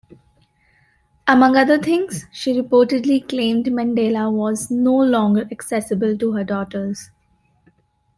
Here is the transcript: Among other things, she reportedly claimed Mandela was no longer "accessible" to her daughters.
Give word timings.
Among 1.27 1.55
other 1.55 1.77
things, 1.77 2.25
she 2.31 2.59
reportedly 2.59 3.29
claimed 3.29 3.67
Mandela 3.67 4.33
was 4.33 4.71
no 4.71 4.95
longer 4.95 5.47
"accessible" 5.51 6.17
to 6.17 6.31
her 6.31 6.43
daughters. 6.43 7.11